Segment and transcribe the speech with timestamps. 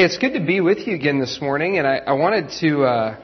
[0.00, 2.84] Hey, it's good to be with you again this morning, and I, I wanted to
[2.84, 3.20] uh,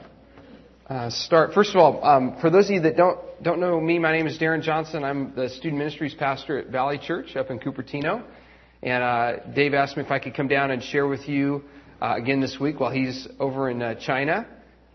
[0.87, 1.55] uh, start.
[1.55, 4.27] First of all, um, for those of you that don't don't know me, my name
[4.27, 5.03] is Darren Johnson.
[5.03, 8.23] I'm the student ministries pastor at Valley Church up in Cupertino,
[8.83, 11.63] and uh, Dave asked me if I could come down and share with you
[11.99, 14.45] uh, again this week while he's over in uh, China.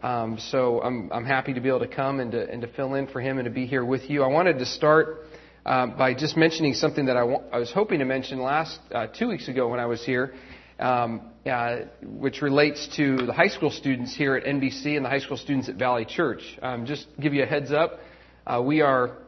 [0.05, 2.95] Um, so I'm I'm happy to be able to come and to and to fill
[2.95, 4.23] in for him and to be here with you.
[4.23, 5.25] I wanted to start.
[5.67, 9.07] Um, by just mentioning something that I, wa- I was hoping to mention last uh,
[9.07, 10.35] two weeks ago when I was here,
[10.81, 15.19] um, uh, which relates to the high school students here at NBC and the high
[15.19, 16.43] school students at Valley Church.
[16.63, 17.99] Um, just give you a heads up,
[18.47, 19.19] uh, we are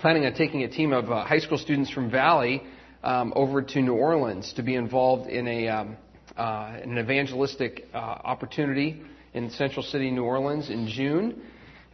[0.00, 2.62] planning on taking a team of uh, high school students from Valley
[3.02, 5.96] um, over to New Orleans to be involved in a um,
[6.36, 9.02] uh, an evangelistic uh, opportunity
[9.34, 11.42] in Central City, New Orleans, in June,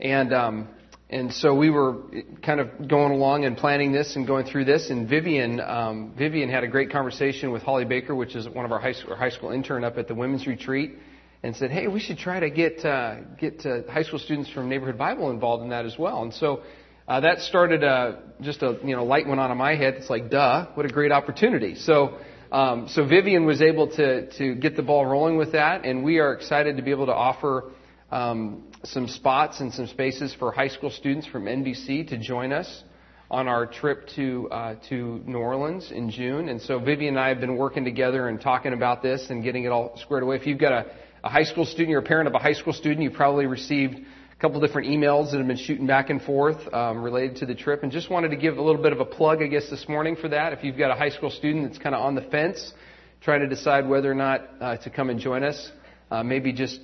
[0.01, 0.69] and um,
[1.11, 2.03] and so we were
[2.43, 4.91] kind of going along and planning this and going through this.
[4.91, 8.73] And Vivian, um, Vivian had a great conversation with Holly Baker, which is one of
[8.73, 10.99] our high school, high school intern up at the women's retreat,
[11.43, 14.69] and said, "Hey, we should try to get uh, get uh, high school students from
[14.69, 16.61] Neighborhood Bible involved in that as well." And so
[17.07, 19.95] uh, that started uh, just a you know light went on in my head.
[19.95, 21.75] It's like, duh, what a great opportunity.
[21.75, 22.19] So.
[22.51, 26.19] Um, so Vivian was able to to get the ball rolling with that, and we
[26.19, 27.73] are excited to be able to offer
[28.11, 32.85] um, some spots and some spaces for high school students from NBC to join us
[33.31, 36.49] on our trip to uh, to New Orleans in June.
[36.49, 39.65] And so Vivian and I have been working together and talking about this and getting
[39.65, 40.37] it all squared away.
[40.37, 40.87] If you've got a,
[41.25, 43.97] a high school student, you're a parent of a high school student, you probably received
[43.97, 47.55] a couple different emails that have been shooting back and forth um, related to the
[47.55, 47.83] trip.
[47.83, 50.17] And just wanted to give a little bit of a plug, I guess, this morning
[50.17, 50.55] for that.
[50.55, 52.73] If you've got a high school student that's kind of on the fence,
[53.21, 55.71] trying to decide whether or not uh, to come and join us,
[56.11, 56.81] uh, maybe just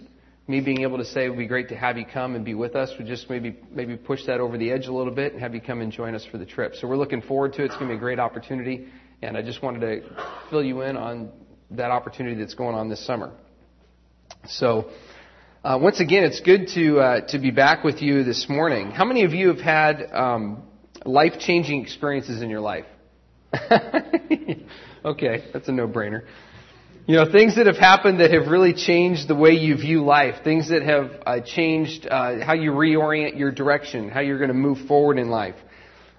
[0.46, 2.54] me being able to say it would be great to have you come and be
[2.54, 5.40] with us would just maybe maybe push that over the edge a little bit and
[5.40, 6.74] have you come and join us for the trip.
[6.74, 7.66] So we're looking forward to it.
[7.66, 8.88] It's going to be a great opportunity,
[9.22, 11.30] and I just wanted to fill you in on
[11.70, 13.32] that opportunity that's going on this summer.
[14.46, 14.90] So.
[15.62, 18.90] Uh, once again, it's good to uh, to be back with you this morning.
[18.90, 20.62] How many of you have had um,
[21.06, 22.84] life changing experiences in your life?
[25.06, 26.26] okay, that's a no brainer.
[27.06, 30.42] You know, things that have happened that have really changed the way you view life,
[30.42, 34.54] things that have uh, changed uh, how you reorient your direction, how you're going to
[34.54, 35.56] move forward in life.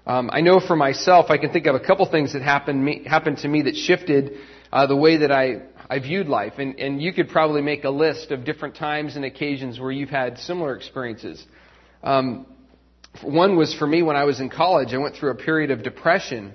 [0.06, 3.02] Um, I know for myself, I can think of a couple things that happened me,
[3.04, 4.34] happened to me that shifted
[4.72, 7.90] uh, the way that I I viewed life, and and you could probably make a
[7.90, 11.44] list of different times and occasions where you've had similar experiences.
[12.04, 12.46] Um,
[13.22, 14.94] one was for me when I was in college.
[14.94, 16.52] I went through a period of depression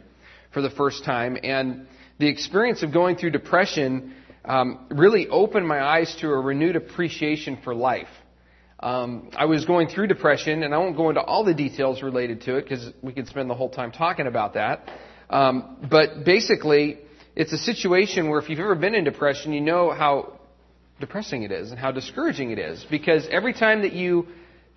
[0.54, 1.86] for the first time, and
[2.18, 4.14] the experience of going through depression
[4.46, 8.08] um, really opened my eyes to a renewed appreciation for life.
[8.80, 12.42] Um, I was going through depression, and I won't go into all the details related
[12.42, 14.90] to it because we could spend the whole time talking about that.
[15.30, 17.00] Um, but basically,
[17.36, 20.40] it's a situation where if you've ever been in depression, you know how
[21.00, 24.28] depressing it is and how discouraging it is because every time that you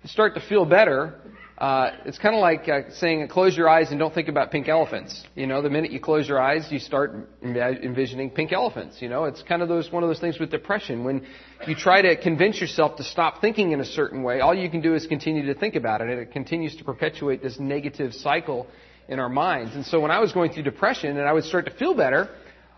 [0.05, 1.15] start to feel better,
[1.57, 4.67] uh, it's kind of like uh, saying, close your eyes and don't think about pink
[4.67, 5.23] elephants.
[5.35, 9.01] You know, the minute you close your eyes, you start envisioning pink elephants.
[9.01, 11.05] You know, it's kind of those, one of those things with depression.
[11.05, 11.25] When
[11.65, 14.81] you try to convince yourself to stop thinking in a certain way, all you can
[14.81, 18.67] do is continue to think about it, and it continues to perpetuate this negative cycle
[19.07, 19.75] in our minds.
[19.75, 22.29] And so when I was going through depression and I would start to feel better,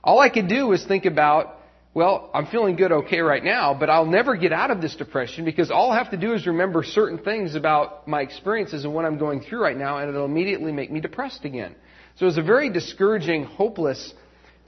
[0.04, 1.57] all I could do was think about
[1.98, 5.46] well, I'm feeling good okay right now, but I'll never get out of this depression
[5.46, 9.04] because all I have to do is remember certain things about my experiences and what
[9.04, 11.74] I'm going through right now, and it'll immediately make me depressed again.
[12.18, 14.14] So it was a very discouraging, hopeless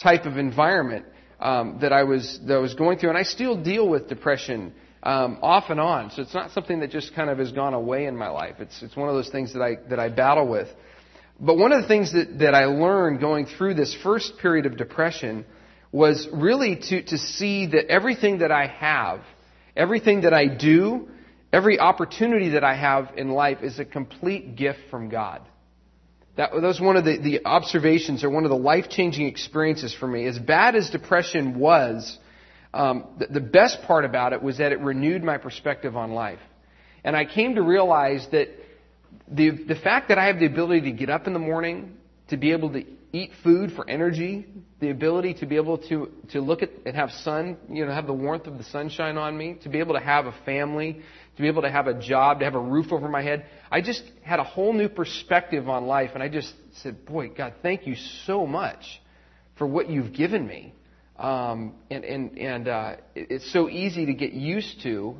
[0.02, 1.06] type of environment
[1.40, 4.74] um, that I was that I was going through, and I still deal with depression
[5.04, 6.10] um, off and on.
[6.10, 8.56] So it's not something that just kind of has gone away in my life.
[8.58, 10.70] It's it's one of those things that I that I battle with.
[11.40, 14.78] But one of the things that, that I learned going through this first period of
[14.78, 15.46] depression
[15.92, 19.22] was really to, to see that everything that I have,
[19.76, 21.10] everything that I do,
[21.52, 25.42] every opportunity that I have in life is a complete gift from God.
[26.38, 29.94] That, that was one of the, the observations or one of the life changing experiences
[29.94, 30.26] for me.
[30.26, 32.18] As bad as depression was,
[32.74, 36.40] um, the, the best part about it was that it renewed my perspective on life.
[37.04, 38.50] And I came to realize that
[39.28, 41.98] the, the fact that I have the ability to get up in the morning,
[42.30, 44.46] to be able to eat food for energy,
[44.80, 48.06] the ability to be able to, to look at and have sun, you know, have
[48.06, 51.02] the warmth of the sunshine on me, to be able to have a family,
[51.36, 53.46] to be able to have a job, to have a roof over my head.
[53.72, 56.54] I just had a whole new perspective on life, and I just
[56.84, 57.96] said, boy, God, thank you
[58.26, 59.02] so much
[59.58, 60.74] for what you've given me.
[61.18, 65.16] Um, and and, and uh, it's so easy to get used to,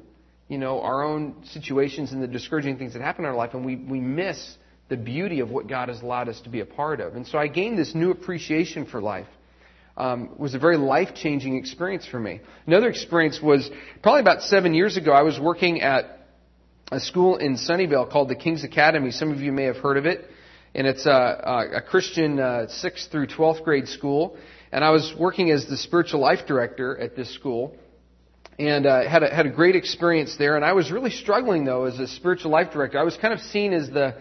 [0.48, 3.66] you know, our own situations and the discouraging things that happen in our life, and
[3.66, 4.58] we, we miss
[4.90, 7.16] the beauty of what God has allowed us to be a part of.
[7.16, 9.28] And so I gained this new appreciation for life.
[9.98, 12.40] um, was a very life changing experience for me.
[12.66, 13.70] Another experience was
[14.02, 15.12] probably about seven years ago.
[15.12, 16.26] I was working at
[16.92, 19.12] a school in Sunnyvale called the King's Academy.
[19.12, 20.26] Some of you may have heard of it.
[20.74, 24.38] And it's a, a, Christian uh, 6th through 12th grade school.
[24.72, 27.76] And I was working as the spiritual life director at this school.
[28.58, 30.56] And uh, had, a, had a great experience there.
[30.56, 33.00] And I was really struggling, though, as a spiritual life director.
[33.00, 34.16] I was kind of seen as the,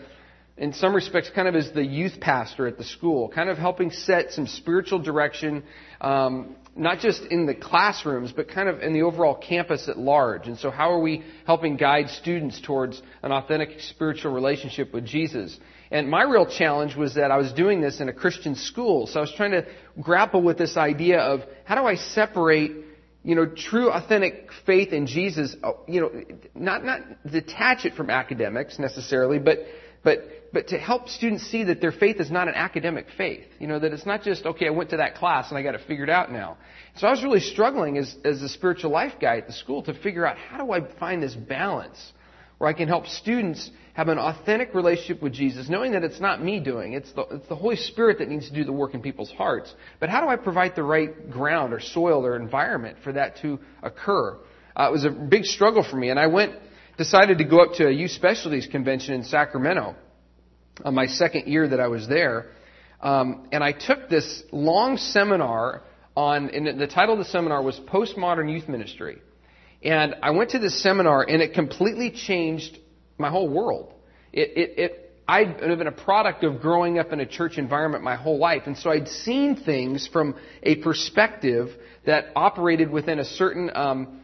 [0.59, 3.91] in some respects, kind of as the youth pastor at the school, kind of helping
[3.91, 5.63] set some spiritual direction,
[6.01, 10.47] um, not just in the classrooms, but kind of in the overall campus at large.
[10.49, 15.59] And so, how are we helping guide students towards an authentic spiritual relationship with Jesus?
[15.91, 19.07] And my real challenge was that I was doing this in a Christian school.
[19.07, 19.67] So I was trying to
[20.01, 22.73] grapple with this idea of how do I separate,
[23.25, 26.11] you know, true authentic faith in Jesus, uh, you know,
[26.55, 29.61] not, not detach it from academics necessarily, but,
[30.03, 33.45] but but to help students see that their faith is not an academic faith.
[33.59, 35.75] You know, that it's not just, okay, I went to that class and I got
[35.75, 36.57] it figured out now.
[36.97, 39.95] So I was really struggling as, as a spiritual life guy at the school to
[39.95, 42.13] figure out how do I find this balance
[42.59, 46.43] where I can help students have an authentic relationship with Jesus, knowing that it's not
[46.43, 49.03] me doing, it's the, it's the Holy Spirit that needs to do the work in
[49.03, 49.73] people's hearts.
[50.01, 53.61] But how do I provide the right ground or soil or environment for that to
[53.83, 54.39] occur?
[54.77, 56.55] Uh, it was a big struggle for me, and I went,
[56.99, 59.95] decided to go up to a youth specialties convention in Sacramento
[60.85, 62.51] on my second year that I was there.
[63.01, 65.85] Um, and I took this long seminar
[66.17, 69.23] on, and the title of the seminar was Postmodern Youth Ministry.
[69.83, 72.77] And I went to this seminar and it completely changed
[73.17, 73.93] my whole world.
[74.33, 78.17] It, it, it I'd been a product of growing up in a church environment my
[78.17, 81.69] whole life, and so I'd seen things from a perspective
[82.07, 84.18] that operated within a certain um,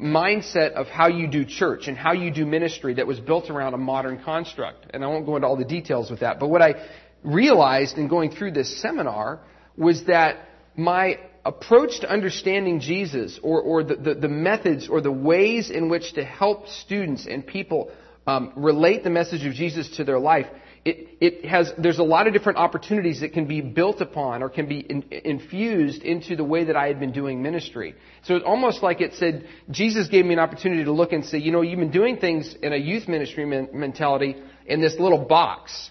[0.00, 3.74] mindset of how you do church and how you do ministry that was built around
[3.74, 4.86] a modern construct.
[4.90, 6.40] And I won't go into all the details with that.
[6.40, 6.74] But what I
[7.22, 9.40] realized in going through this seminar
[9.76, 15.12] was that my approach to understanding Jesus or, or the, the, the methods or the
[15.12, 17.90] ways in which to help students and people
[18.26, 20.46] um, relate the message of Jesus to their life
[20.84, 24.48] it, it has, there's a lot of different opportunities that can be built upon or
[24.48, 27.94] can be in, infused into the way that I had been doing ministry.
[28.22, 31.38] So it's almost like it said, Jesus gave me an opportunity to look and say,
[31.38, 34.36] you know, you've been doing things in a youth ministry men- mentality
[34.66, 35.90] in this little box.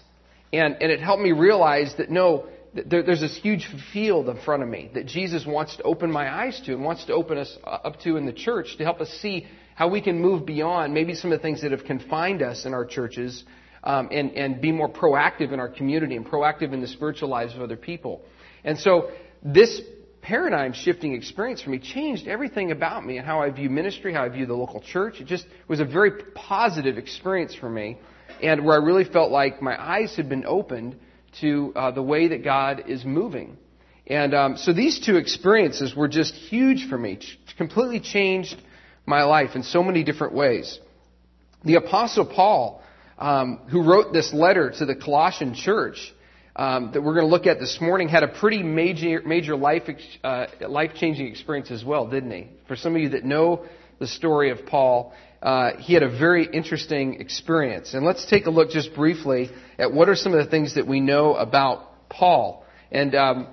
[0.52, 4.64] And, and it helped me realize that no, there, there's this huge field in front
[4.64, 7.56] of me that Jesus wants to open my eyes to and wants to open us
[7.64, 9.46] up to in the church to help us see
[9.76, 12.74] how we can move beyond maybe some of the things that have confined us in
[12.74, 13.44] our churches
[13.82, 17.54] um, and, and be more proactive in our community and proactive in the spiritual lives
[17.54, 18.22] of other people.
[18.64, 19.10] And so
[19.42, 19.80] this
[20.22, 24.24] paradigm shifting experience for me changed everything about me and how I view ministry, how
[24.24, 25.20] I view the local church.
[25.20, 27.98] It just was a very positive experience for me
[28.42, 30.96] and where I really felt like my eyes had been opened
[31.40, 33.56] to uh, the way that God is moving.
[34.06, 37.20] And um, so these two experiences were just huge for me,
[37.56, 38.60] completely changed
[39.06, 40.78] my life in so many different ways.
[41.64, 42.79] The Apostle Paul
[43.20, 46.12] um, who wrote this letter to the Colossian church
[46.56, 49.82] um, that we're going to look at this morning, had a pretty major, major life,
[50.24, 52.48] uh, life changing experience as well, didn't he?
[52.66, 53.66] For some of you that know
[53.98, 55.12] the story of Paul,
[55.42, 57.94] uh, he had a very interesting experience.
[57.94, 60.86] And let's take a look just briefly at what are some of the things that
[60.86, 62.64] we know about Paul.
[62.90, 63.46] And um,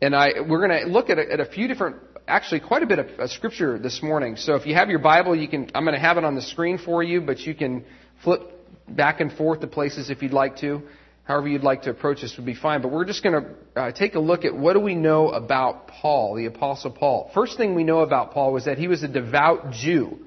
[0.00, 1.96] and I we're going to look at a, at a few different
[2.28, 4.36] actually quite a bit of scripture this morning.
[4.36, 6.42] So if you have your Bible, you can I'm going to have it on the
[6.42, 7.84] screen for you, but you can
[8.22, 8.57] flip
[8.96, 10.82] back and forth to places if you'd like to.
[11.24, 12.80] However you'd like to approach this would be fine.
[12.80, 15.88] But we're just going to uh, take a look at what do we know about
[15.88, 17.30] Paul, the Apostle Paul.
[17.34, 20.18] First thing we know about Paul was that he was a devout Jew.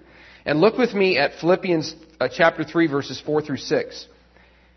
[0.46, 4.08] And look with me at Philippians uh, chapter 3 verses 4 through 6.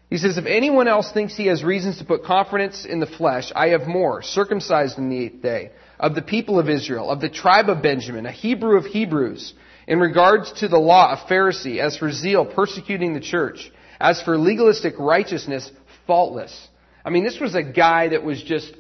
[0.09, 3.53] He says, If anyone else thinks he has reasons to put confidence in the flesh,
[3.55, 7.29] I have more, circumcised in the eighth day, of the people of Israel, of the
[7.29, 9.55] tribe of Benjamin, a Hebrew of Hebrews,
[9.87, 13.71] in regards to the law, a Pharisee, as for zeal, persecuting the church,
[14.01, 15.71] as for legalistic righteousness,
[16.07, 16.69] faultless.
[17.05, 18.73] I mean, this was a guy that was just,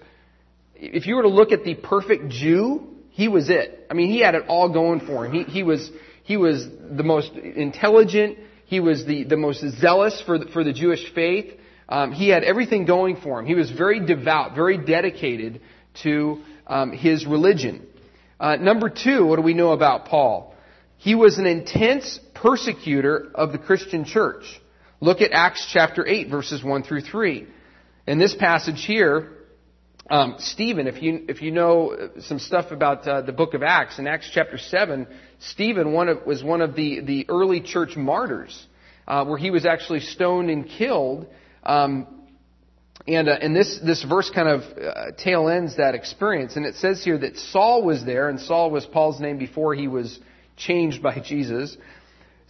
[0.75, 3.87] if you were to look at the perfect Jew, he was it.
[3.90, 5.33] I mean, he had it all going for him.
[5.33, 5.90] He, he was,
[6.25, 8.38] he was the most intelligent.
[8.66, 11.54] He was the, the most zealous for the, for the Jewish faith.
[11.88, 13.47] Um, he had everything going for him.
[13.47, 15.61] He was very devout, very dedicated
[16.02, 17.87] to um, his religion.
[18.40, 20.54] Uh, number two, what do we know about Paul?
[20.97, 24.44] He was an intense persecutor of the Christian church.
[25.04, 27.46] Look at Acts chapter 8, verses 1 through 3.
[28.06, 29.32] In this passage here,
[30.08, 33.99] um, Stephen, if you, if you know some stuff about uh, the book of Acts,
[33.99, 35.06] in Acts chapter 7,
[35.40, 38.66] Stephen one of, was one of the, the early church martyrs,
[39.06, 41.26] uh, where he was actually stoned and killed
[41.64, 42.06] um,
[43.06, 46.56] And, uh, and this, this verse kind of uh, tail ends that experience.
[46.56, 49.87] And it says here that Saul was there, and Saul was Paul's name before he
[49.87, 50.18] was
[50.56, 51.76] changed by Jesus.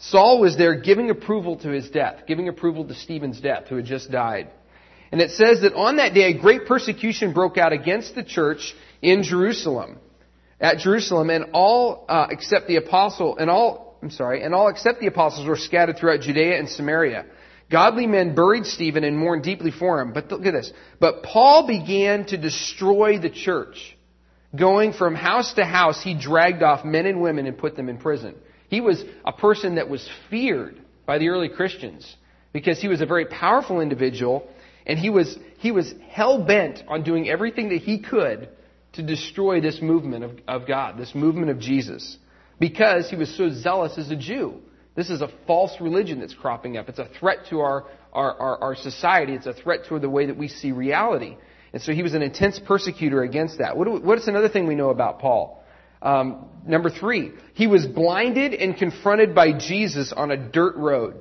[0.09, 3.87] Saul was there giving approval to his death, giving approval to Stephen's death, who had
[3.87, 4.49] just died.
[5.11, 8.75] And it says that on that day, a great persecution broke out against the church
[9.01, 9.99] in Jerusalem,
[10.61, 15.01] at Jerusalem, and all uh, except the apostle, and all, I'm sorry, and all except
[15.01, 17.25] the apostles were scattered throughout Judea and Samaria.
[17.71, 20.13] Godly men buried Stephen and mourned deeply for him.
[20.13, 20.71] But look at this.
[21.01, 23.97] But Paul began to destroy the church.
[24.55, 27.97] Going from house to house, he dragged off men and women and put them in
[27.97, 28.35] prison.
[28.75, 32.17] He was a person that was feared by the early Christians
[32.53, 34.49] because he was a very powerful individual
[34.85, 38.49] and he was, he was hell bent on doing everything that he could
[38.95, 42.19] to destroy this movement of, of God, this movement of Jesus,
[42.59, 44.61] because he was so zealous as a Jew.
[44.97, 46.89] This is a false religion that's cropping up.
[46.89, 49.35] It's a threat to our, our, our, our, society.
[49.35, 51.37] It's a threat to the way that we see reality.
[51.73, 53.77] And so he was an intense persecutor against that.
[53.77, 55.64] What, what's another thing we know about Paul?
[56.05, 61.21] Um, number three, he was blinded and confronted by Jesus on a dirt road.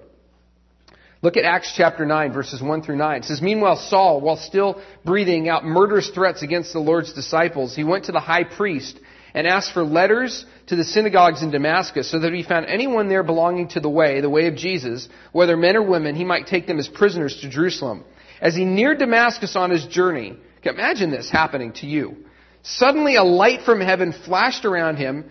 [1.24, 3.22] Look at Acts chapter 9, verses 1 through 9.
[3.22, 7.86] It says, Meanwhile, Saul, while still breathing out murderous threats against the Lord's disciples, he
[7.86, 9.00] went to the high priest
[9.34, 13.08] and asked for letters to the synagogues in Damascus so that if he found anyone
[13.08, 16.48] there belonging to the way, the way of Jesus, whether men or women, he might
[16.48, 18.04] take them as prisoners to Jerusalem.
[18.42, 22.18] As he neared Damascus on his journey, imagine this happening to you.
[22.64, 25.30] Suddenly a light from heaven flashed around him.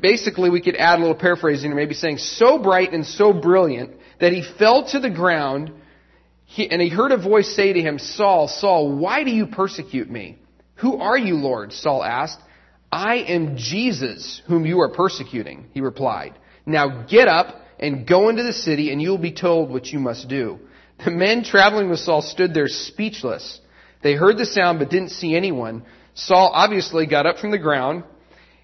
[0.00, 3.92] Basically, we could add a little paraphrasing or maybe saying so bright and so brilliant
[4.20, 5.72] that he fell to the ground
[6.46, 10.10] he, and he heard a voice say to him, Saul, Saul, why do you persecute
[10.10, 10.38] me?
[10.76, 11.72] Who are you, Lord?
[11.72, 12.38] Saul asked.
[12.92, 16.38] I am Jesus whom you are persecuting, he replied.
[16.64, 19.98] Now get up and go into the city and you will be told what you
[19.98, 20.60] must do.
[21.04, 23.60] The men traveling with Saul stood there speechless.
[24.02, 25.84] They heard the sound but didn't see anyone.
[26.14, 28.04] Saul obviously got up from the ground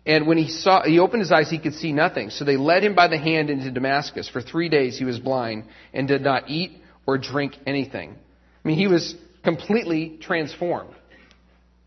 [0.07, 2.31] and when he saw, he opened his eyes, he could see nothing.
[2.31, 4.29] So they led him by the hand into Damascus.
[4.29, 8.17] For three days he was blind and did not eat or drink anything.
[8.65, 9.15] I mean, he was
[9.45, 10.95] completely transformed.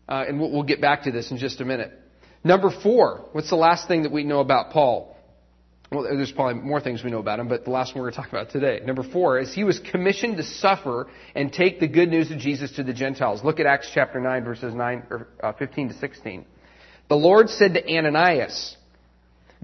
[0.08, 1.92] Uh, and we'll, we'll get back to this in just a minute.
[2.44, 5.13] Number four, what's the last thing that we know about Paul?
[5.94, 8.14] Well, there's probably more things we know about him, but the last one we're going
[8.14, 8.84] to talk about today.
[8.84, 12.72] Number four is he was commissioned to suffer and take the good news of Jesus
[12.72, 13.44] to the Gentiles.
[13.44, 16.44] Look at Acts chapter 9, verses 9, or, uh, 15 to 16.
[17.08, 18.76] The Lord said to Ananias,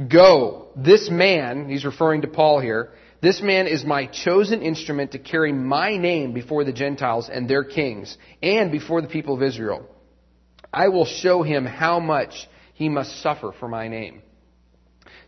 [0.09, 5.19] Go, this man, he's referring to Paul here, this man is my chosen instrument to
[5.19, 9.85] carry my name before the Gentiles and their kings, and before the people of Israel.
[10.73, 14.23] I will show him how much he must suffer for my name.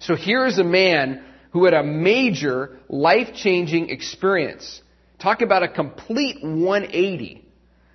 [0.03, 4.83] So here is a man who had a major life changing experience.
[5.21, 7.45] Talk about a complete 180.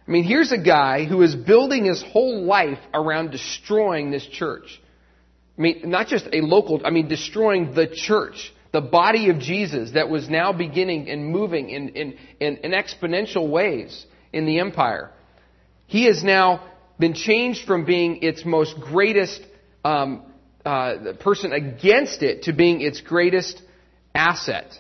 [0.08, 4.82] I mean, here's a guy who is building his whole life around destroying this church.
[5.58, 9.92] I mean, not just a local, I mean, destroying the church, the body of Jesus
[9.92, 15.12] that was now beginning and moving in, in, in, in exponential ways in the empire.
[15.88, 19.42] He has now been changed from being its most greatest
[19.84, 20.24] um,
[20.68, 23.62] uh, the person against it to being its greatest
[24.14, 24.78] asset.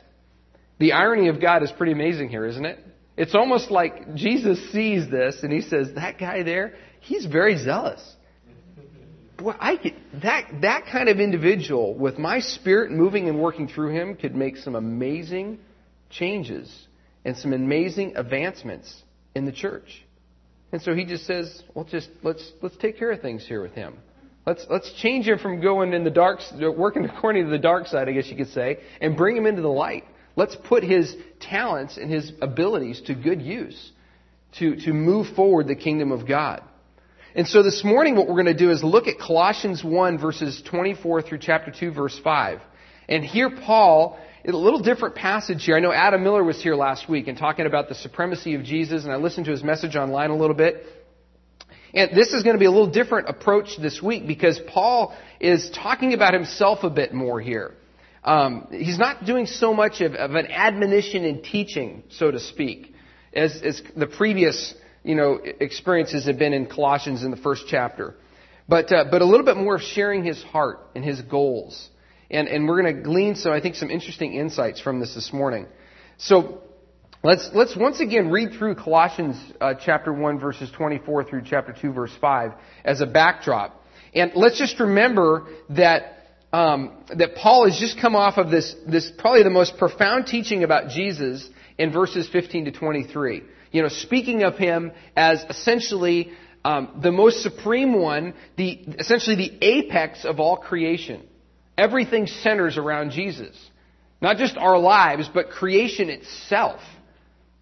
[0.79, 2.77] The irony of God is pretty amazing here, isn't it?
[3.15, 8.01] It's almost like Jesus sees this and he says, "That guy there, he's very zealous."
[9.37, 13.93] Boy, I could, that that kind of individual with my spirit moving and working through
[13.95, 15.57] him could make some amazing
[16.09, 16.69] changes
[17.23, 18.93] and some amazing advancements
[19.35, 20.03] in the church.
[20.73, 23.73] And so he just says, "Well, just let's let's take care of things here with
[23.73, 23.99] him.
[24.47, 28.07] Let's let's change him from going in the dark, working according to the dark side,
[28.07, 30.05] I guess you could say, and bring him into the light.
[30.37, 33.91] Let's put his talents and his abilities to good use
[34.59, 36.63] to to move forward the kingdom of God."
[37.35, 40.61] And so this morning, what we're going to do is look at Colossians 1 verses
[40.61, 42.61] 24 through chapter 2 verse 5.
[43.09, 45.75] And here Paul a little different passage here.
[45.75, 49.03] I know Adam Miller was here last week and talking about the supremacy of Jesus,
[49.03, 50.85] and I listened to his message online a little bit.
[51.93, 55.69] And this is going to be a little different approach this week because Paul is
[55.69, 57.73] talking about himself a bit more here.
[58.23, 62.93] Um, he's not doing so much of, of, an admonition and teaching, so to speak,
[63.33, 68.15] as, as the previous you know experiences have been in Colossians in the first chapter,
[68.67, 71.89] but uh, but a little bit more sharing his heart and his goals.
[72.29, 75.31] And, and we're going to glean some, I think, some interesting insights from this this
[75.31, 75.65] morning.
[76.17, 76.61] So
[77.23, 81.93] let's, let's once again read through Colossians uh, chapter 1 verses 24 through chapter 2
[81.93, 83.83] verse 5 as a backdrop.
[84.13, 86.17] And let's just remember that
[86.53, 90.63] um, that Paul has just come off of this, this probably the most profound teaching
[90.63, 91.47] about Jesus
[91.77, 93.43] in verses 15 to 23.
[93.71, 96.31] You know, speaking of him as essentially
[96.63, 101.27] um, the most supreme one, the essentially the apex of all creation.
[101.77, 103.55] Everything centers around Jesus.
[104.21, 106.81] Not just our lives, but creation itself.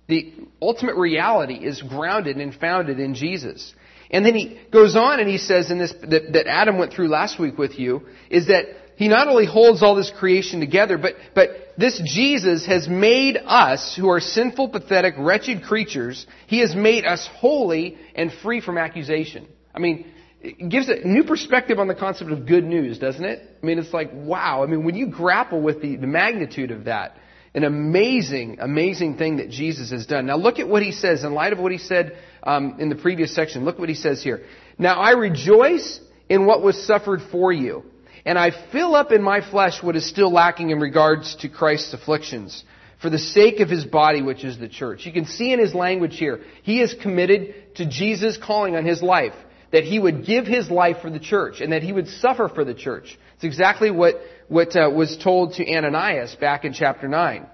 [0.07, 3.73] The ultimate reality is grounded and founded in Jesus.
[4.11, 7.07] And then he goes on and he says in this, that, that Adam went through
[7.07, 8.65] last week with you, is that
[8.97, 13.95] he not only holds all this creation together, but, but this Jesus has made us,
[13.95, 19.47] who are sinful, pathetic, wretched creatures, he has made us holy and free from accusation.
[19.73, 20.05] I mean,
[20.41, 23.41] it gives a new perspective on the concept of good news, doesn't it?
[23.61, 24.63] I mean, it's like, wow.
[24.63, 27.17] I mean, when you grapple with the, the magnitude of that,
[27.55, 30.25] an amazing, amazing thing that Jesus has done.
[30.25, 32.95] Now look at what he says in light of what he said um, in the
[32.95, 33.63] previous section.
[33.63, 34.43] Look what he says here.
[34.77, 37.83] Now I rejoice in what was suffered for you,
[38.25, 41.93] and I fill up in my flesh what is still lacking in regards to Christ's
[41.93, 42.63] afflictions
[43.01, 45.05] for the sake of his body, which is the church.
[45.05, 49.01] You can see in his language here, he is committed to Jesus' calling on his
[49.01, 49.35] life
[49.71, 52.65] that he would give his life for the church and that he would suffer for
[52.65, 53.17] the church.
[53.35, 54.15] It's exactly what,
[54.47, 57.47] what uh, was told to Ananias back in chapter 9.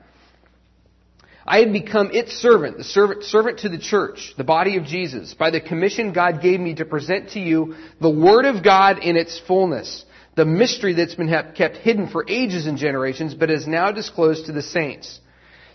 [1.45, 5.33] I had become its servant, the servant, servant to the church, the body of Jesus,
[5.33, 9.17] by the commission God gave me to present to you the Word of God in
[9.17, 10.05] its fullness,
[10.35, 14.51] the mystery that's been kept hidden for ages and generations, but is now disclosed to
[14.51, 15.19] the saints.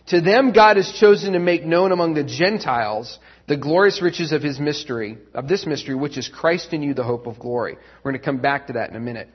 [0.09, 3.19] To them God has chosen to make known among the Gentiles
[3.49, 7.03] the glorious riches of his mystery, of this mystery, which is Christ in you, the
[7.03, 7.77] hope of glory.
[8.03, 9.29] We're going to come back to that in a minute.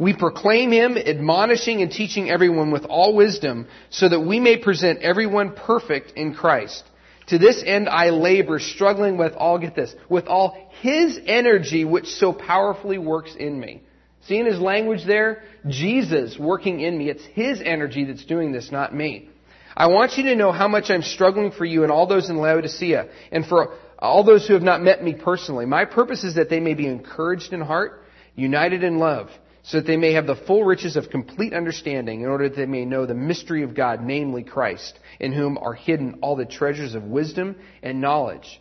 [0.00, 5.02] We proclaim him, admonishing and teaching everyone with all wisdom, so that we may present
[5.02, 6.82] everyone perfect in Christ.
[7.26, 12.06] To this end I labor, struggling with all, get this, with all his energy which
[12.06, 13.82] so powerfully works in me.
[14.26, 15.42] See in his language there?
[15.68, 17.10] Jesus working in me.
[17.10, 19.28] It's his energy that's doing this, not me.
[19.76, 22.38] I want you to know how much I'm struggling for you and all those in
[22.38, 25.66] Laodicea, and for all those who have not met me personally.
[25.66, 28.02] My purpose is that they may be encouraged in heart,
[28.34, 29.28] united in love,
[29.70, 32.66] so that they may have the full riches of complete understanding in order that they
[32.66, 36.96] may know the mystery of God, namely Christ, in whom are hidden all the treasures
[36.96, 38.60] of wisdom and knowledge.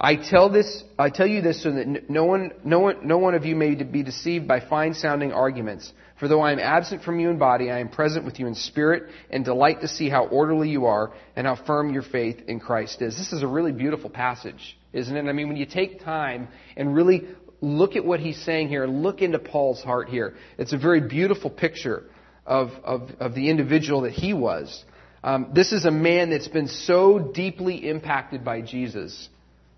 [0.00, 3.34] I tell this, I tell you this so that no one, no one, no one
[3.34, 5.92] of you may be deceived by fine sounding arguments.
[6.18, 8.54] For though I am absent from you in body, I am present with you in
[8.54, 12.60] spirit and delight to see how orderly you are and how firm your faith in
[12.60, 13.18] Christ is.
[13.18, 15.28] This is a really beautiful passage, isn't it?
[15.28, 17.26] I mean, when you take time and really
[17.62, 20.34] look at what he's saying here, look into Paul's heart here.
[20.58, 22.02] It's a very beautiful picture
[22.44, 24.84] of, of, of the individual that he was.
[25.22, 29.28] Um, this is a man that's been so deeply impacted by Jesus,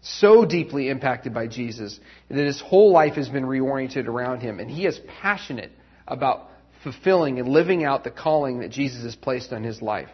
[0.01, 4.59] so deeply impacted by Jesus, that his whole life has been reoriented around him.
[4.59, 5.71] And he is passionate
[6.09, 6.49] about
[6.83, 10.09] fulfilling and living out the calling that Jesus has placed on his life.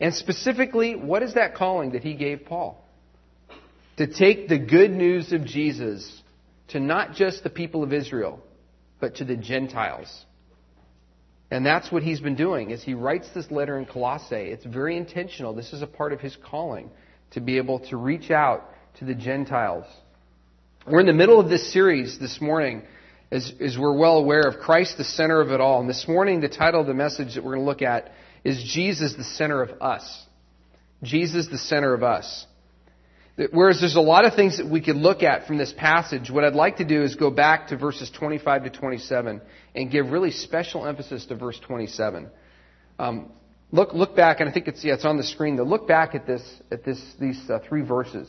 [0.00, 2.84] And specifically, what is that calling that he gave Paul?
[3.96, 6.22] To take the good news of Jesus
[6.68, 8.40] to not just the people of Israel,
[9.00, 10.24] but to the Gentiles.
[11.50, 14.36] And that's what he's been doing as he writes this letter in Colossae.
[14.36, 15.54] It's very intentional.
[15.54, 16.90] This is a part of his calling
[17.30, 19.86] to be able to reach out to the Gentiles.
[20.86, 22.82] We're in the middle of this series this morning,
[23.30, 25.80] as, as we're well aware of Christ, the center of it all.
[25.80, 28.12] And this morning, the title of the message that we're going to look at
[28.44, 30.26] is Jesus, the center of us.
[31.02, 32.46] Jesus, the center of us.
[33.52, 36.42] Whereas there's a lot of things that we could look at from this passage, what
[36.42, 39.40] I'd like to do is go back to verses 25 to 27
[39.76, 42.30] and give really special emphasis to verse 27.
[42.98, 43.30] Um,
[43.70, 45.56] look, look back, and I think it's yeah, it's on the screen.
[45.58, 48.28] To look back at this, at this, these uh, three verses.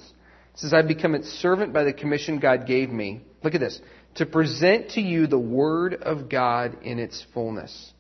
[0.54, 3.82] It says, "I've become its servant by the commission God gave me." Look at this:
[4.16, 7.94] to present to you the word of God in its fullness.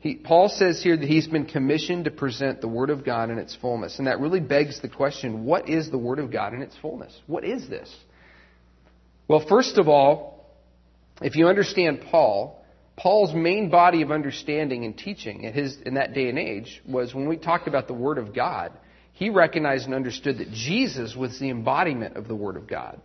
[0.00, 3.38] He, Paul says here that he's been commissioned to present the Word of God in
[3.38, 3.98] its fullness.
[3.98, 7.14] And that really begs the question what is the Word of God in its fullness?
[7.26, 7.94] What is this?
[9.28, 10.46] Well, first of all,
[11.20, 12.64] if you understand Paul,
[12.96, 17.14] Paul's main body of understanding and teaching in, his, in that day and age was
[17.14, 18.72] when we talked about the Word of God,
[19.12, 23.00] he recognized and understood that Jesus was the embodiment of the Word of God.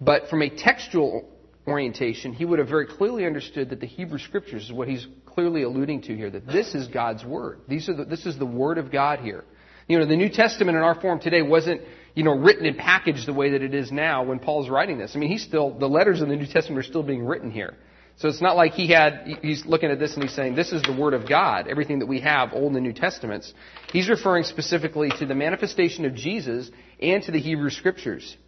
[0.00, 1.28] But from a textual
[1.66, 5.64] orientation, he would have very clearly understood that the Hebrew Scriptures is what he's clearly
[5.64, 7.60] alluding to here, that this is God's Word.
[7.68, 9.44] These are the, this is the Word of God here.
[9.86, 11.82] You know, the New Testament in our form today wasn't,
[12.14, 15.12] you know, written and packaged the way that it is now when Paul's writing this.
[15.14, 17.74] I mean, he's still, the letters in the New Testament are still being written here.
[18.16, 20.80] So it's not like he had, he's looking at this and he's saying, this is
[20.80, 23.52] the Word of God, everything that we have, Old and New Testaments.
[23.92, 28.38] He's referring specifically to the manifestation of Jesus and to the Hebrew Scriptures.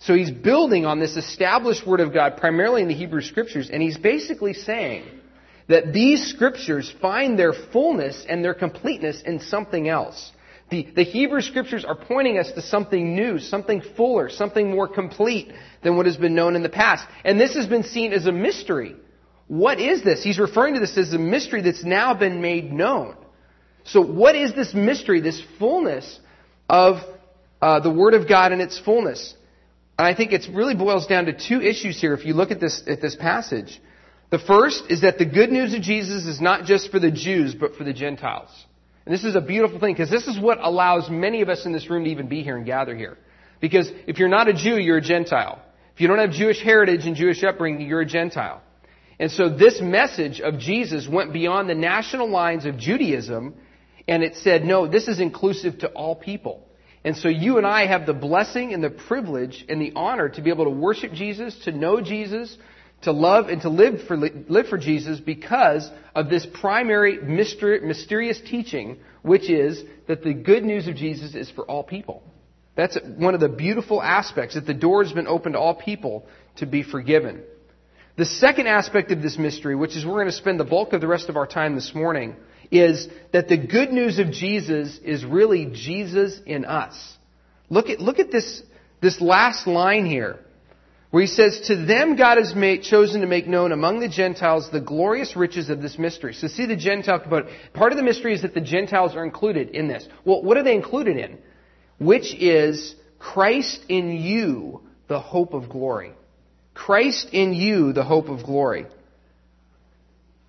[0.00, 3.80] So he's building on this established Word of God, primarily in the Hebrew Scriptures, and
[3.80, 5.04] he's basically saying
[5.68, 10.32] that these Scriptures find their fullness and their completeness in something else.
[10.68, 15.52] The, the Hebrew scriptures are pointing us to something new, something fuller, something more complete
[15.84, 17.06] than what has been known in the past.
[17.24, 18.96] And this has been seen as a mystery.
[19.46, 20.24] What is this?
[20.24, 23.16] He's referring to this as a mystery that's now been made known.
[23.84, 26.18] So what is this mystery, this fullness
[26.68, 26.96] of
[27.62, 29.34] uh, the Word of God in its fullness?
[29.96, 32.58] And I think it really boils down to two issues here if you look at
[32.58, 33.80] this, at this passage.
[34.30, 37.54] The first is that the good news of Jesus is not just for the Jews,
[37.54, 38.50] but for the Gentiles.
[39.04, 41.72] And this is a beautiful thing because this is what allows many of us in
[41.72, 43.16] this room to even be here and gather here.
[43.60, 45.62] Because if you're not a Jew, you're a Gentile.
[45.94, 48.62] If you don't have Jewish heritage and Jewish upbringing, you're a Gentile.
[49.18, 53.54] And so this message of Jesus went beyond the national lines of Judaism
[54.08, 56.66] and it said, no, this is inclusive to all people.
[57.04, 60.42] And so you and I have the blessing and the privilege and the honor to
[60.42, 62.56] be able to worship Jesus, to know Jesus,
[63.02, 68.98] to love and to live for, live for Jesus because of this primary mysterious teaching,
[69.22, 72.22] which is that the good news of Jesus is for all people.
[72.74, 76.26] That's one of the beautiful aspects, that the door has been opened to all people
[76.56, 77.42] to be forgiven.
[78.16, 81.00] The second aspect of this mystery, which is we're going to spend the bulk of
[81.00, 82.36] the rest of our time this morning,
[82.70, 87.16] is that the good news of Jesus is really Jesus in us.
[87.68, 88.62] Look at, look at this,
[89.00, 90.40] this last line here,
[91.10, 94.70] where he says, To them God has made, chosen to make known among the Gentiles
[94.70, 96.34] the glorious riches of this mystery.
[96.34, 97.50] So see the Gentile component.
[97.72, 100.06] Part of the mystery is that the Gentiles are included in this.
[100.24, 101.38] Well, what are they included in?
[101.98, 106.12] Which is Christ in you, the hope of glory.
[106.74, 108.86] Christ in you, the hope of glory.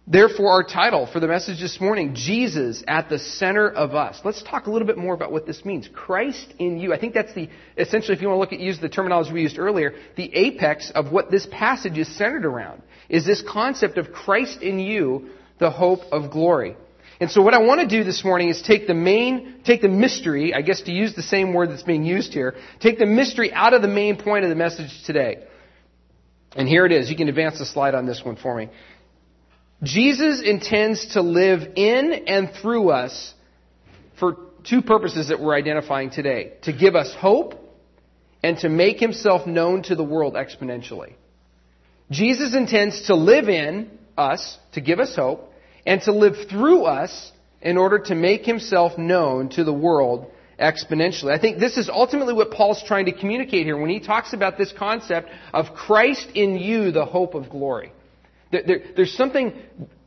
[0.09, 4.21] Therefore, our title for the message this morning, Jesus at the center of us.
[4.23, 5.89] Let's talk a little bit more about what this means.
[5.93, 6.93] Christ in you.
[6.93, 9.41] I think that's the, essentially, if you want to look at, use the terminology we
[9.41, 14.13] used earlier, the apex of what this passage is centered around, is this concept of
[14.13, 16.77] Christ in you, the hope of glory.
[17.19, 19.89] And so what I want to do this morning is take the main, take the
[19.89, 23.51] mystery, I guess to use the same word that's being used here, take the mystery
[23.51, 25.43] out of the main point of the message today.
[26.55, 27.09] And here it is.
[27.09, 28.69] You can advance the slide on this one for me.
[29.83, 33.33] Jesus intends to live in and through us
[34.19, 37.53] for two purposes that we're identifying today to give us hope
[38.43, 41.13] and to make himself known to the world exponentially.
[42.09, 45.51] Jesus intends to live in us to give us hope
[45.85, 51.31] and to live through us in order to make himself known to the world exponentially.
[51.31, 54.57] I think this is ultimately what Paul's trying to communicate here when he talks about
[54.57, 57.91] this concept of Christ in you, the hope of glory.
[58.51, 59.53] There, there's something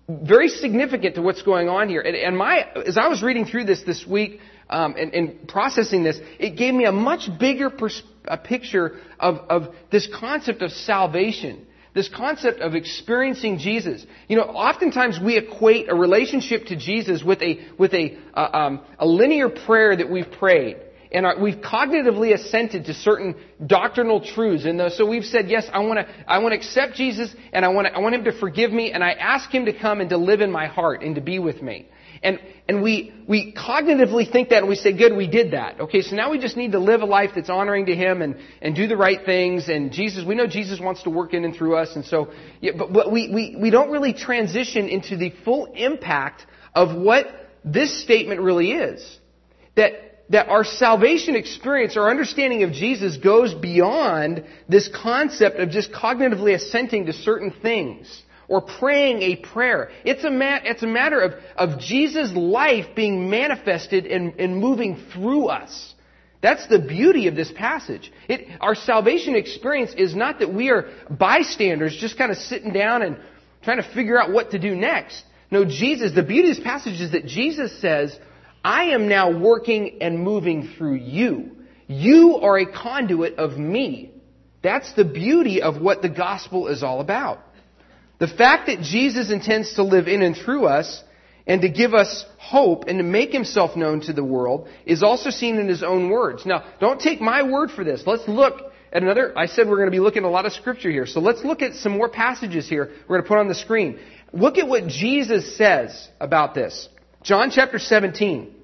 [0.09, 2.01] very significant to what's going on here.
[2.01, 6.03] And, and my, as I was reading through this this week um, and, and, processing
[6.03, 10.73] this, it gave me a much bigger pers- a picture of, of this concept of
[10.73, 11.67] salvation.
[11.93, 14.07] This concept of experiencing Jesus.
[14.29, 18.81] You know, oftentimes we equate a relationship to Jesus with a, with a, uh, um,
[18.99, 20.77] a linear prayer that we've prayed
[21.13, 24.65] and our, we've cognitively assented to certain doctrinal truths.
[24.65, 27.65] And uh, so we've said, yes, I want to, I want to accept Jesus and
[27.65, 30.01] I want to, I want Him to forgive me and I ask Him to come
[30.01, 31.89] and to live in my heart and to be with me.
[32.23, 35.81] And, and we, we cognitively think that and we say, good, we did that.
[35.81, 38.37] Okay, so now we just need to live a life that's honoring to Him and,
[38.61, 39.69] and do the right things.
[39.69, 41.97] And Jesus, we know Jesus wants to work in and through us.
[41.97, 46.45] And so, yeah, but, but we, we, we don't really transition into the full impact
[46.75, 47.27] of what
[47.65, 49.19] this statement really is.
[49.77, 55.93] That that our salvation experience, our understanding of Jesus goes beyond this concept of just
[55.93, 59.91] cognitively assenting to certain things or praying a prayer.
[60.05, 65.05] It's a, ma- it's a matter of, of Jesus' life being manifested and, and moving
[65.13, 65.95] through us.
[66.43, 68.11] That's the beauty of this passage.
[68.29, 73.03] It, our salvation experience is not that we are bystanders just kind of sitting down
[73.03, 73.19] and
[73.63, 75.23] trying to figure out what to do next.
[75.51, 78.19] No, Jesus, the beauty of this passage is that Jesus says,
[78.65, 81.57] I am now working and moving through you.
[81.87, 84.13] You are a conduit of me.
[84.63, 87.41] That's the beauty of what the gospel is all about.
[88.19, 91.03] The fact that Jesus intends to live in and through us
[91.47, 95.31] and to give us hope and to make himself known to the world is also
[95.31, 96.45] seen in his own words.
[96.45, 98.03] Now, don't take my word for this.
[98.07, 99.37] Let's look at another.
[99.37, 101.07] I said we're going to be looking at a lot of scripture here.
[101.07, 103.99] So let's look at some more passages here we're going to put on the screen.
[104.35, 106.89] Look at what Jesus says about this.
[107.23, 108.55] John chapter 17.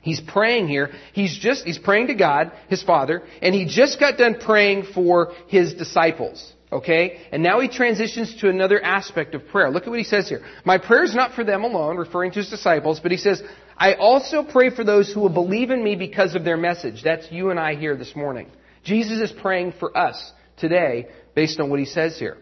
[0.00, 0.90] He's praying here.
[1.12, 5.32] He's just, he's praying to God, his Father, and he just got done praying for
[5.48, 6.52] his disciples.
[6.70, 7.20] Okay?
[7.32, 9.70] And now he transitions to another aspect of prayer.
[9.70, 10.42] Look at what he says here.
[10.64, 13.42] My prayer is not for them alone, referring to his disciples, but he says,
[13.76, 17.02] I also pray for those who will believe in me because of their message.
[17.02, 18.48] That's you and I here this morning.
[18.84, 22.36] Jesus is praying for us today based on what he says here.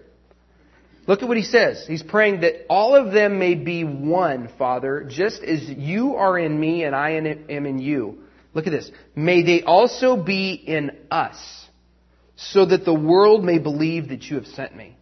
[1.06, 1.86] Look at what he says.
[1.86, 6.58] He's praying that all of them may be one, Father, just as you are in
[6.58, 8.18] me and I am in you,
[8.56, 8.90] Look at this.
[9.14, 11.36] May they also be in us,
[12.36, 14.96] so that the world may believe that you have sent me.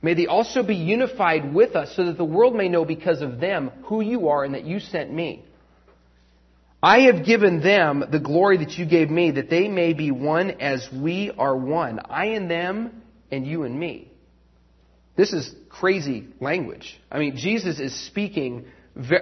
[0.00, 3.38] May they also be unified with us, so that the world may know because of
[3.38, 5.44] them who you are and that you sent me.
[6.82, 10.52] I have given them the glory that you gave me, that they may be one
[10.62, 12.00] as we are one.
[12.08, 14.10] I and them, and you and me.
[15.16, 17.00] This is crazy language.
[17.10, 18.66] I mean, Jesus is speaking,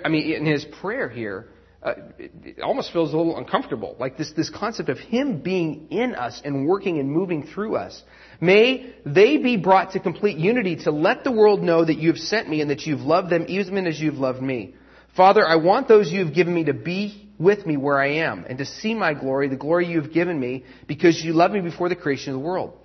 [0.05, 1.49] I mean, in his prayer here,
[1.83, 3.97] uh, it almost feels a little uncomfortable.
[3.99, 8.01] Like this, this concept of Him being in us and working and moving through us.
[8.41, 12.19] May they be brought to complete unity to let the world know that you have
[12.19, 14.77] sent me and that you've loved them even as you've loved me.
[15.17, 18.47] Father, I want those you have given me to be with me where I am
[18.49, 21.61] and to see my glory, the glory you have given me because you loved me
[21.61, 22.79] before the creation of the world.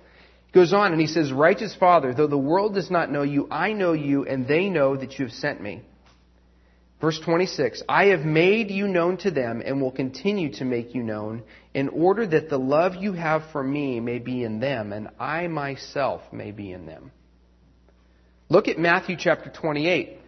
[0.52, 3.72] Goes on and he says, Righteous Father, though the world does not know you, I
[3.72, 5.82] know you and they know that you have sent me.
[7.00, 11.02] Verse 26, I have made you known to them and will continue to make you
[11.02, 15.08] known in order that the love you have for me may be in them and
[15.20, 17.12] I myself may be in them.
[18.48, 20.18] Look at Matthew chapter 28.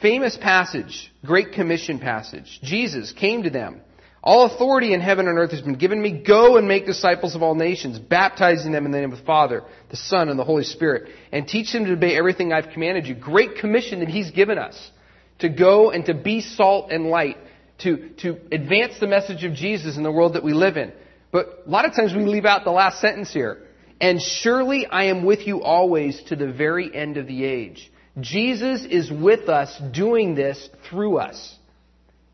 [0.00, 2.58] Famous passage, Great Commission passage.
[2.62, 3.80] Jesus came to them.
[4.26, 6.10] All authority in heaven and earth has been given me.
[6.10, 9.62] Go and make disciples of all nations, baptizing them in the name of the Father,
[9.88, 13.14] the Son, and the Holy Spirit, and teach them to obey everything I've commanded you.
[13.14, 14.90] Great commission that He's given us
[15.38, 17.36] to go and to be salt and light,
[17.78, 20.92] to, to advance the message of Jesus in the world that we live in.
[21.30, 23.62] But a lot of times we leave out the last sentence here.
[24.00, 27.92] And surely I am with you always to the very end of the age.
[28.20, 31.54] Jesus is with us doing this through us.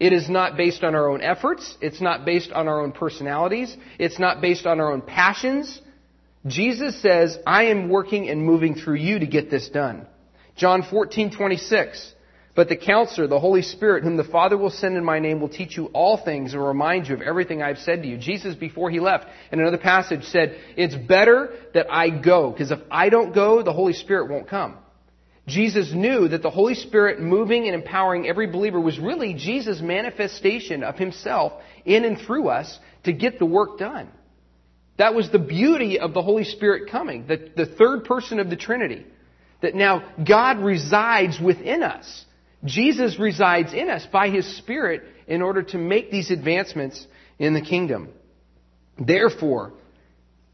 [0.02, 1.76] It is not based on our own efforts.
[1.80, 3.76] It's not based on our own personalities.
[4.00, 5.80] It's not based on our own passions.
[6.44, 10.08] Jesus says, I am working and moving through you to get this done.
[10.56, 12.14] John 14, 26.
[12.56, 15.48] But the counselor, the Holy Spirit, whom the Father will send in my name, will
[15.48, 18.18] teach you all things and remind you of everything I've said to you.
[18.18, 22.80] Jesus, before he left, in another passage said, it's better that I go, because if
[22.90, 24.78] I don't go, the Holy Spirit won't come.
[25.46, 30.84] Jesus knew that the Holy Spirit moving and empowering every believer was really Jesus' manifestation
[30.84, 31.52] of himself
[31.84, 34.08] in and through us to get the work done.
[34.98, 38.56] That was the beauty of the Holy Spirit coming, the, the third person of the
[38.56, 39.04] Trinity.
[39.62, 42.24] That now God resides within us.
[42.64, 47.04] Jesus resides in us by His Spirit in order to make these advancements
[47.38, 48.10] in the kingdom.
[48.98, 49.72] Therefore,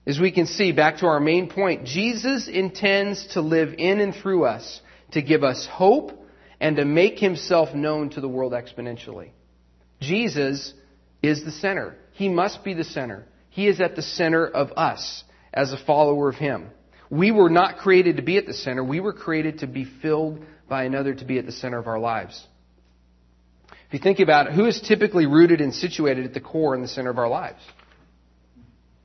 [0.08, 4.14] as we can see, back to our main point, Jesus intends to live in and
[4.14, 4.80] through us
[5.12, 6.12] to give us hope
[6.58, 9.32] and to make himself known to the world exponentially.
[10.00, 10.72] Jesus
[11.22, 11.94] is the center.
[12.12, 13.26] He must be the center.
[13.50, 16.70] He is at the center of us as a follower of him.
[17.10, 18.82] We were not created to be at the center.
[18.82, 21.98] We were created to be filled by another to be at the center of our
[21.98, 22.46] lives.
[23.88, 26.80] If you think about it, who is typically rooted and situated at the core in
[26.80, 27.60] the center of our lives?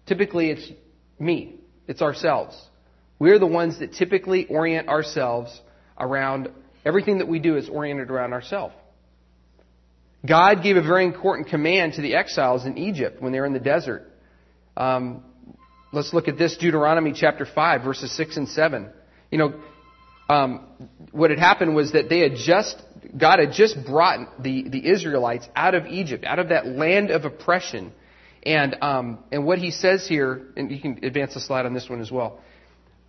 [0.06, 0.70] Typically, it's
[1.20, 1.56] me.
[1.88, 2.60] It's ourselves.
[3.20, 5.60] We're the ones that typically orient ourselves
[6.00, 6.50] around
[6.86, 8.76] everything that we do is oriented around ourselves.
[10.26, 13.54] God gave a very important command to the exiles in Egypt when they were in
[13.54, 14.10] the desert.
[14.78, 15.24] Um,
[15.92, 18.90] let's look at this Deuteronomy chapter 5, verses 6 and 7.
[19.32, 19.54] You know,
[20.30, 20.66] um,
[21.12, 22.82] what had happened was that they had just,
[23.18, 27.26] God had just brought the, the Israelites out of Egypt, out of that land of
[27.26, 27.92] oppression
[28.46, 31.90] and, um, and what he says here, and you can advance the slide on this
[31.90, 32.40] one as well.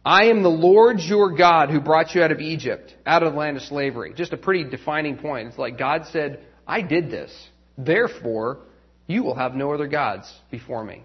[0.05, 3.39] I am the Lord your God who brought you out of Egypt, out of the
[3.39, 4.13] land of slavery.
[4.15, 5.49] Just a pretty defining point.
[5.49, 7.33] It's like God said, I did this.
[7.79, 8.59] Therefore,
[9.07, 11.03] you will have no other gods before me.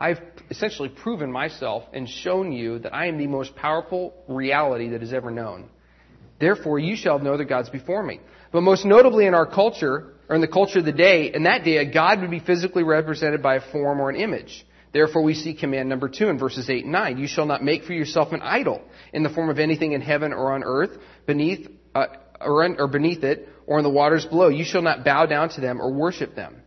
[0.00, 5.02] I've essentially proven myself and shown you that I am the most powerful reality that
[5.02, 5.70] is ever known.
[6.40, 8.20] Therefore, you shall have no other gods before me.
[8.50, 11.64] But most notably in our culture, or in the culture of the day, in that
[11.64, 14.66] day, a god would be physically represented by a form or an image.
[14.92, 17.18] Therefore, we see command number two in verses 8 and 9.
[17.18, 18.80] You shall not make for yourself an idol
[19.12, 22.06] in the form of anything in heaven or on earth, beneath, uh,
[22.40, 24.48] or, or beneath it, or in the waters below.
[24.48, 26.62] You shall not bow down to them or worship them.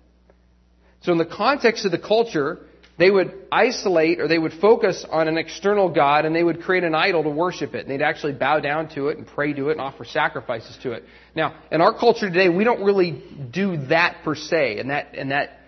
[1.01, 2.59] So in the context of the culture,
[2.97, 6.83] they would isolate or they would focus on an external God and they would create
[6.83, 7.85] an idol to worship it.
[7.85, 10.93] And they'd actually bow down to it and pray to it and offer sacrifices to
[10.93, 11.03] it.
[11.35, 14.79] Now, in our culture today, we don't really do that per se.
[14.79, 15.59] And that, and that,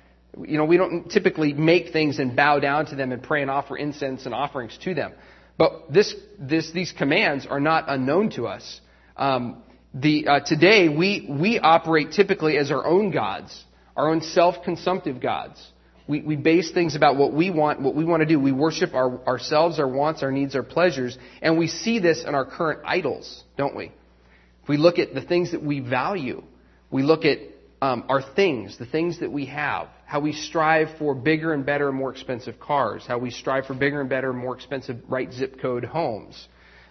[0.43, 3.51] you know, we don't typically make things and bow down to them and pray and
[3.51, 5.13] offer incense and offerings to them.
[5.57, 8.81] But this, this, these commands are not unknown to us.
[9.17, 9.61] Um,
[9.93, 13.63] the, uh, today, we, we operate typically as our own gods,
[13.95, 15.63] our own self-consumptive gods.
[16.09, 18.39] We, we base things about what we want, what we want to do.
[18.39, 22.33] We worship our, ourselves, our wants, our needs, our pleasures, and we see this in
[22.33, 23.91] our current idols, don't we?
[24.63, 26.41] If we look at the things that we value,
[26.89, 27.37] we look at
[27.79, 31.87] um, our things, the things that we have, how we strive for bigger and better
[31.87, 35.31] and more expensive cars, how we strive for bigger and better and more expensive right
[35.31, 36.47] zip code homes,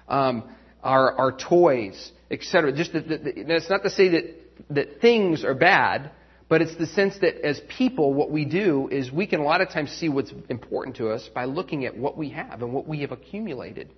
[0.09, 0.49] um,
[0.85, 2.71] our, our toys, etc.
[2.73, 4.25] Just that, that, that's not to say that,
[4.71, 6.13] that things are bad,
[6.49, 9.61] but it's the sense that as people, what we do is we can a lot
[9.61, 12.89] of times see what's important to us by looking at what we have and what
[12.89, 13.91] we have accumulated.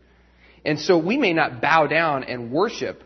[0.64, 3.02] And so we may not bow down and worship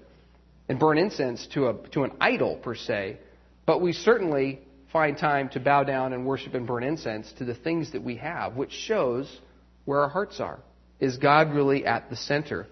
[0.69, 3.19] and burn incense to, a, to an idol per se,
[3.67, 4.61] but we certainly
[4.93, 8.17] find time to bow down and worship and burn incense to the things that we
[8.17, 9.41] have, which shows
[9.85, 10.59] where our hearts are.
[11.01, 12.67] Is God really at the center?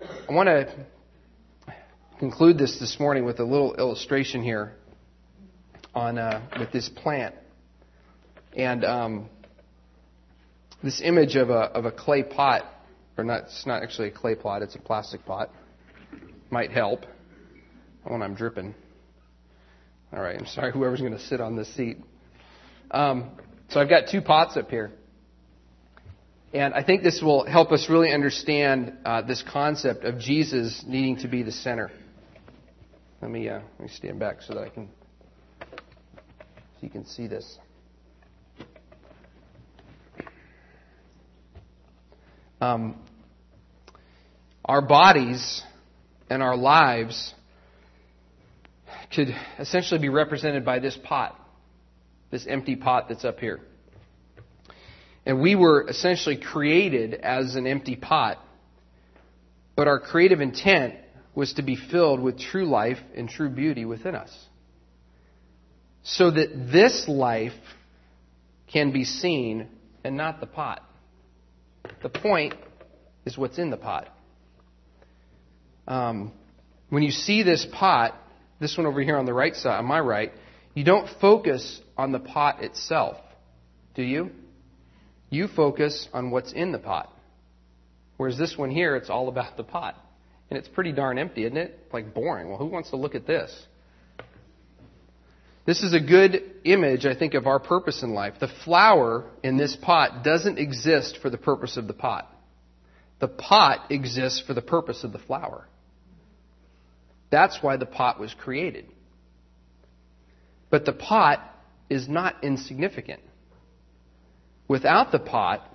[0.00, 0.86] I want to
[2.18, 4.72] conclude this this morning with a little illustration here
[5.94, 7.34] on uh, with this plant
[8.56, 9.28] and um,
[10.82, 12.64] this image of a of a clay pot,
[13.18, 13.44] or not?
[13.44, 15.50] It's not actually a clay pot; it's a plastic pot.
[16.50, 17.04] Might help
[18.04, 18.74] when I'm dripping.
[20.12, 21.98] All right, I'm sorry, whoever's going to sit on this seat.
[22.90, 23.32] Um,
[23.70, 24.92] so I've got two pots up here.
[26.52, 31.16] And I think this will help us really understand uh, this concept of Jesus needing
[31.16, 31.90] to be the center.
[33.24, 34.86] Let me, uh, let me stand back so that I can,
[35.58, 35.66] so
[36.82, 37.58] you can see this.
[42.60, 42.98] Um,
[44.62, 45.62] our bodies
[46.28, 47.32] and our lives
[49.16, 51.34] could essentially be represented by this pot,
[52.30, 53.60] this empty pot that's up here.
[55.24, 58.38] And we were essentially created as an empty pot,
[59.76, 60.96] but our creative intent
[61.34, 64.32] was to be filled with true life and true beauty within us.
[66.02, 67.52] So that this life
[68.72, 69.68] can be seen
[70.04, 70.82] and not the pot.
[72.02, 72.54] The point
[73.24, 74.08] is what's in the pot.
[75.86, 76.32] Um,
[76.90, 78.14] when you see this pot,
[78.60, 80.32] this one over here on the right side, on my right,
[80.74, 83.16] you don't focus on the pot itself,
[83.94, 84.30] do you?
[85.30, 87.10] You focus on what's in the pot.
[88.16, 89.96] Whereas this one here, it's all about the pot.
[90.50, 91.78] And it's pretty darn empty, isn't it?
[91.92, 92.48] Like boring.
[92.48, 93.66] Well, who wants to look at this?
[95.66, 98.34] This is a good image, I think, of our purpose in life.
[98.38, 102.30] The flower in this pot doesn't exist for the purpose of the pot.
[103.20, 105.66] The pot exists for the purpose of the flower.
[107.30, 108.86] That's why the pot was created.
[110.68, 111.40] But the pot
[111.88, 113.22] is not insignificant.
[114.68, 115.66] Without the pot,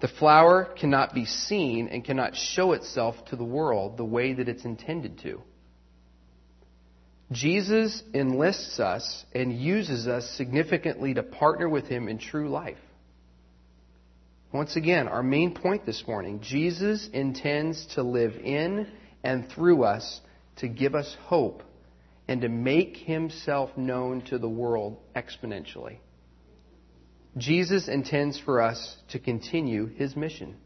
[0.00, 4.48] the flower cannot be seen and cannot show itself to the world the way that
[4.48, 5.40] it's intended to.
[7.32, 12.78] Jesus enlists us and uses us significantly to partner with him in true life.
[14.52, 18.86] Once again, our main point this morning Jesus intends to live in
[19.24, 20.20] and through us
[20.56, 21.62] to give us hope
[22.28, 25.98] and to make himself known to the world exponentially.
[27.36, 30.56] Jesus intends for us to continue his mission.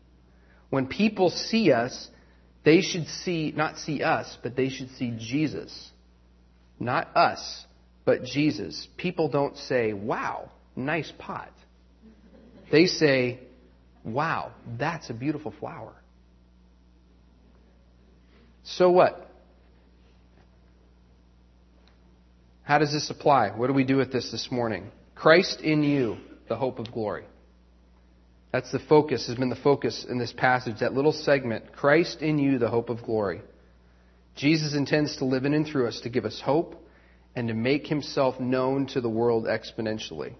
[0.69, 2.09] When people see us,
[2.65, 5.91] they should see, not see us, but they should see Jesus.
[6.79, 7.67] Not us,
[8.05, 8.87] but Jesus.
[8.97, 11.51] People don't say, wow, nice pot.
[12.71, 13.41] They say,
[14.05, 15.95] wow, that's a beautiful flower.
[18.63, 19.29] So what?
[22.63, 23.51] How does this apply?
[23.51, 24.93] What do we do with this this morning?
[25.17, 26.19] Christ in you
[26.51, 27.25] the hope of glory.
[28.53, 31.73] That's the focus, has been the focus in this passage, that little segment.
[31.73, 33.41] Christ in you, the hope of glory.
[34.35, 36.75] Jesus intends to live in and through us to give us hope
[37.37, 40.35] and to make himself known to the world exponentially.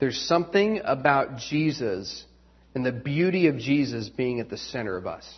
[0.00, 2.24] There's something about Jesus
[2.74, 5.32] and the beauty of Jesus being at the center of us.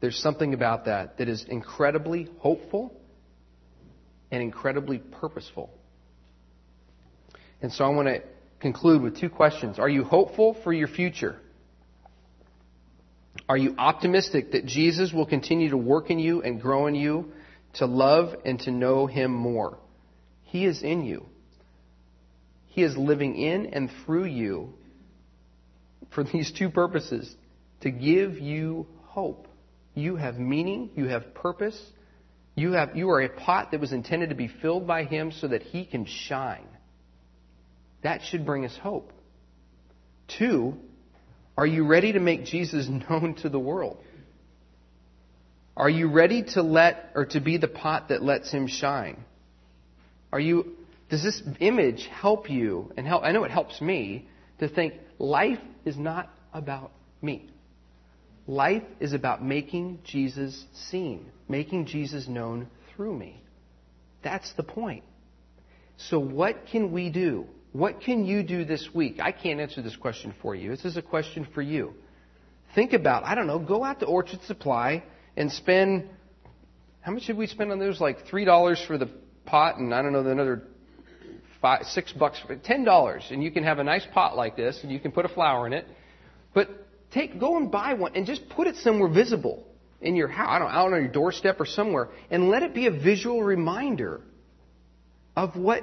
[0.00, 2.94] There's something about that that is incredibly hopeful
[4.30, 5.70] and incredibly purposeful.
[7.60, 8.22] And so I want to
[8.60, 9.78] conclude with two questions.
[9.78, 11.36] Are you hopeful for your future?
[13.48, 17.32] Are you optimistic that Jesus will continue to work in you and grow in you
[17.74, 19.78] to love and to know Him more?
[20.42, 21.26] He is in you.
[22.66, 24.74] He is living in and through you
[26.10, 27.34] for these two purposes
[27.80, 29.48] to give you hope.
[29.94, 31.80] You have meaning, you have purpose,
[32.54, 35.48] you, have, you are a pot that was intended to be filled by Him so
[35.48, 36.66] that He can shine.
[38.02, 39.12] That should bring us hope.
[40.28, 40.76] Two,
[41.56, 43.98] are you ready to make Jesus known to the world?
[45.76, 49.24] Are you ready to let or to be the pot that lets him shine?
[50.32, 50.76] Are you
[51.08, 54.28] does this image help you and help I know it helps me
[54.58, 56.92] to think life is not about
[57.22, 57.48] me.
[58.46, 63.42] Life is about making Jesus seen, making Jesus known through me.
[64.22, 65.04] That's the point.
[65.96, 67.46] So, what can we do?
[67.72, 69.18] What can you do this week?
[69.20, 70.70] I can't answer this question for you.
[70.70, 71.94] This is a question for you.
[72.74, 75.02] Think about, I don't know, go out to Orchard Supply
[75.36, 76.08] and spend,
[77.00, 78.00] how much did we spend on those?
[78.00, 79.10] Like $3 for the
[79.44, 80.62] pot and I don't know, another
[81.60, 84.92] five, six bucks, ten dollars, and you can have a nice pot like this, and
[84.92, 85.86] you can put a flower in it.
[86.54, 86.68] But
[87.10, 89.66] take, go and buy one, and just put it somewhere visible
[90.00, 92.86] in your house, I don't, out on your doorstep or somewhere, and let it be
[92.86, 94.20] a visual reminder
[95.36, 95.82] of what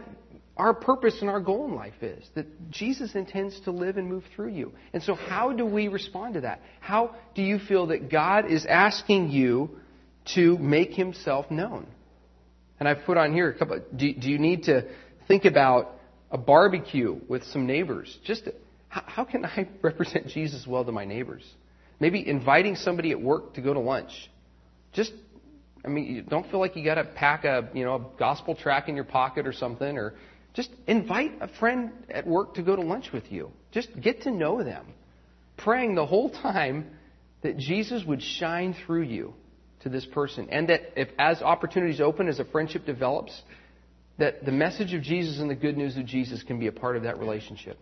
[0.57, 2.25] our purpose and our goal in life is.
[2.35, 4.71] That Jesus intends to live and move through you.
[4.93, 6.61] And so, how do we respond to that?
[6.79, 9.69] How do you feel that God is asking you
[10.35, 11.87] to make Himself known?
[12.79, 13.81] And I've put on here a couple.
[13.95, 14.87] Do, do you need to
[15.27, 15.91] think about
[16.31, 18.17] a barbecue with some neighbors?
[18.23, 18.47] Just
[18.87, 21.43] how, how can I represent Jesus well to my neighbors?
[21.99, 24.11] Maybe inviting somebody at work to go to lunch.
[24.93, 25.13] Just,
[25.83, 28.55] I mean, you don't feel like you got to pack a, you know, a gospel
[28.55, 30.13] track in your pocket or something, or
[30.55, 33.51] just invite a friend at work to go to lunch with you.
[33.71, 34.85] Just get to know them.
[35.57, 36.89] Praying the whole time
[37.43, 39.33] that Jesus would shine through you
[39.81, 40.47] to this person.
[40.49, 43.39] And that if as opportunities open, as a friendship develops,
[44.17, 46.95] that the message of Jesus and the good news of Jesus can be a part
[46.95, 47.77] of that relationship.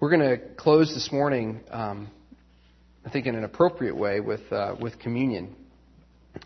[0.00, 2.10] We're going to close this morning, um,
[3.06, 5.54] I think, in an appropriate way with, uh, with communion.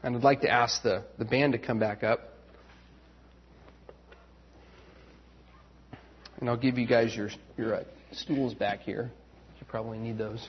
[0.02, 2.20] And I'd like to ask the, the band to come back up.
[6.40, 9.10] And I'll give you guys your, your uh, stools back here.
[9.60, 10.48] You probably need those.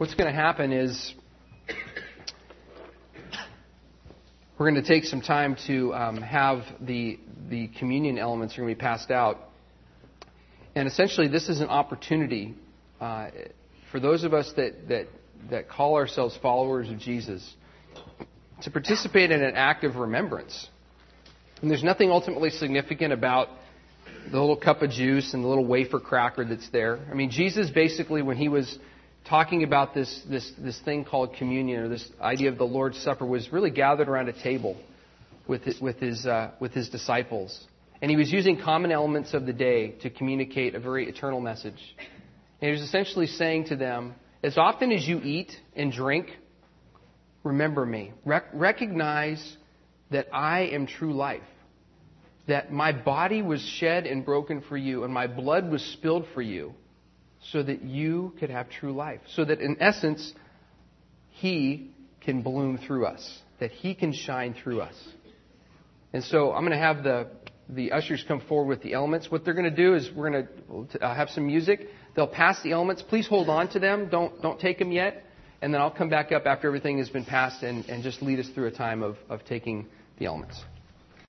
[0.00, 1.14] what's going to happen is
[4.58, 7.20] we're going to take some time to um, have the,
[7.50, 9.50] the communion elements are going to be passed out.
[10.74, 12.54] And essentially, this is an opportunity
[13.00, 13.28] uh,
[13.90, 15.06] for those of us that, that,
[15.50, 17.54] that call ourselves followers of Jesus
[18.62, 20.68] to participate in an act of remembrance.
[21.62, 23.48] And there's nothing ultimately significant about
[24.30, 26.98] the little cup of juice and the little wafer cracker that's there.
[27.10, 28.78] I mean, Jesus basically, when he was
[29.28, 33.26] talking about this, this, this thing called communion or this idea of the Lord's Supper
[33.26, 34.76] was really gathered around a table
[35.46, 37.66] with, his, with, his, uh, with his disciples.
[38.02, 41.80] And he was using common elements of the day to communicate a very eternal message.
[42.60, 46.28] And he was essentially saying to them, as often as you eat and drink,
[47.42, 48.12] remember me.
[48.24, 49.56] Rec- recognize
[50.10, 51.42] that I am true life.
[52.48, 56.42] That my body was shed and broken for you, and my blood was spilled for
[56.42, 56.74] you
[57.52, 59.20] so that you could have true life.
[59.34, 60.32] So that in essence,
[61.30, 64.94] He can bloom through us, that He can shine through us.
[66.12, 67.28] And so I'm going to have the,
[67.68, 69.30] the ushers come forward with the elements.
[69.30, 70.48] What they're going to do is we're going
[70.92, 71.86] to uh, have some music.
[72.14, 73.02] They'll pass the elements.
[73.02, 74.08] Please hold on to them.
[74.10, 75.24] Don't, don't take them yet.
[75.62, 78.38] And then I'll come back up after everything has been passed and, and just lead
[78.38, 79.86] us through a time of, of taking
[80.18, 80.62] the elements.